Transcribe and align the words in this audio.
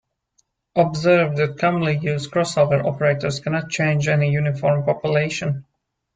Observe 0.75 1.35
that 1.37 1.59
commonly 1.59 1.95
used 1.99 2.31
crossover 2.31 2.83
operators 2.83 3.39
cannot 3.39 3.69
change 3.69 4.07
any 4.07 4.31
uniform 4.31 4.83
population. 4.83 5.63